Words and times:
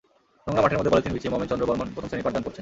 নোংরা 0.45 0.63
মাঠের 0.63 0.77
মধ্যে 0.79 0.93
পলিথিন 0.93 1.13
বিছিয়ে 1.15 1.33
মমেন 1.33 1.49
চন্দ্র 1.51 1.65
বর্মণ 1.69 1.87
প্রথম 1.95 2.07
শ্রেণির 2.09 2.25
পাঠদান 2.25 2.43
করছেন। 2.45 2.59